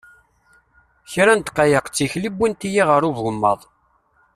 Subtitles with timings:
[1.11, 3.61] Kra n ddqayeq d tikli wwint-iyi ɣer ugemmaḍ.